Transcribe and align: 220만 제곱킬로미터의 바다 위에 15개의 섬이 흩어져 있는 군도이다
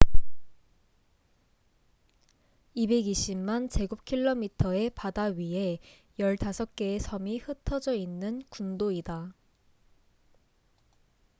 220만 2.75 3.69
제곱킬로미터의 3.69 4.89
바다 4.95 5.25
위에 5.25 5.77
15개의 6.17 6.97
섬이 6.97 7.37
흩어져 7.37 7.93
있는 7.93 8.41
군도이다 8.49 9.31